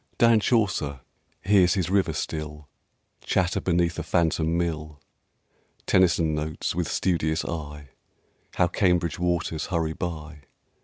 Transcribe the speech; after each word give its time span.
Dan 0.17 0.39
Chaucer 0.39 1.01
hears 1.45 1.75
his 1.75 1.91
river 1.91 2.11
still 2.13 2.67
Chatter 3.23 3.61
beneath 3.61 3.99
a 3.99 4.01
phantom 4.01 4.57
mill. 4.57 4.99
Tennyson 5.85 6.33
notes, 6.33 6.73
with 6.73 6.87
studious 6.87 7.45
eye, 7.45 7.89
How 8.55 8.65
Cambridge 8.67 9.19
waters 9.19 9.67
hurry 9.67 9.93
by... 9.93 10.41